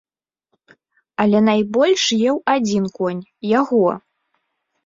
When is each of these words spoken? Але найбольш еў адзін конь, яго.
Але 1.25 1.41
найбольш 1.49 2.07
еў 2.29 2.35
адзін 2.55 2.83
конь, 2.97 3.23
яго. 3.59 3.85